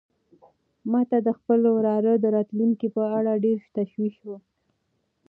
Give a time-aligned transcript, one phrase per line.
[0.91, 4.29] ما ته د خپل وراره د راتلونکي په اړه ډېر تشویش و.